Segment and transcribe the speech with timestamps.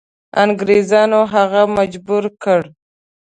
[0.43, 2.61] انګریزانو هغه مجبور کړ.